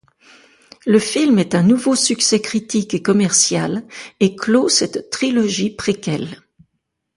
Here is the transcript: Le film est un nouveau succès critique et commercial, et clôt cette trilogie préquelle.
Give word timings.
Le 0.87 0.97
film 0.97 1.37
est 1.37 1.53
un 1.53 1.61
nouveau 1.61 1.95
succès 1.95 2.41
critique 2.41 2.95
et 2.95 3.03
commercial, 3.03 3.83
et 4.19 4.35
clôt 4.35 4.67
cette 4.67 5.11
trilogie 5.11 5.69
préquelle. 5.75 6.41